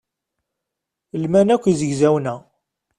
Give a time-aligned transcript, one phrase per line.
[1.21, 2.35] Lman akk yizegzawen-a.